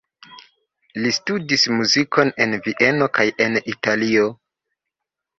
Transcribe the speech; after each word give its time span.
Li 1.01 1.09
studis 1.17 1.65
muzikon 1.81 2.31
en 2.45 2.55
Vieno 2.67 3.09
kaj 3.19 3.27
en 3.45 3.59
Italio. 3.75 4.25